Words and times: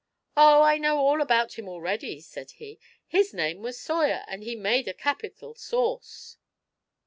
'Oh, 0.35 0.63
I 0.63 0.79
know 0.79 0.97
all 0.97 1.21
about 1.21 1.59
him 1.59 1.69
already/ 1.69 2.21
said 2.21 2.49
he; 2.57 2.79
*liis 3.13 3.35
name 3.35 3.61
was 3.61 3.79
Soyer, 3.79 4.23
and 4.27 4.41
he 4.41 4.55
made 4.55 4.87
a 4.87 4.95
capital 4.95 5.53
sauce 5.53 6.37